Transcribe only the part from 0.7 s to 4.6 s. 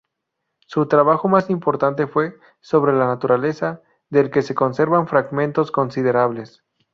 trabajo más importante fue "Sobre la naturaleza", del que se